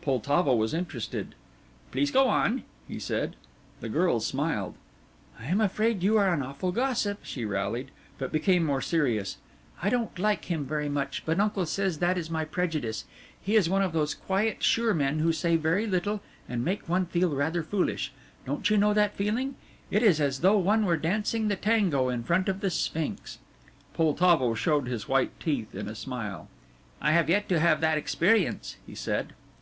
[0.00, 1.34] Poltavo was interested.
[1.92, 3.36] "Please go on," he said.
[3.80, 4.76] The girl smiled.
[5.38, 9.36] "I am afraid you are an awful gossip," she rallied, but became more serious.
[9.82, 13.04] "I don't like him very much, but uncle says that is my prejudice.
[13.38, 17.04] He is one of those quiet, sure men who say very little and make one
[17.04, 18.10] feel rather foolish.
[18.46, 19.54] Don't you know that feeling?
[19.90, 23.38] It is as though one were dancing the tango in front of the Sphinx."
[23.92, 26.48] Poltavo showed his white teeth in a smile.
[27.02, 29.34] "I have yet to have that experience," he said.